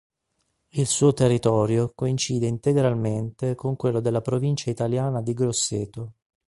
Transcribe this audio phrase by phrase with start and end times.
[0.69, 6.13] Il suo territorio coincide integralmente con quello della provincia italiana di Grosseto.